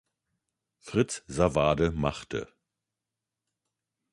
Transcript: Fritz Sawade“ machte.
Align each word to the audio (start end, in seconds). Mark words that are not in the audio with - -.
Fritz 0.79 1.23
Sawade“ 1.27 1.91
machte. 1.91 2.47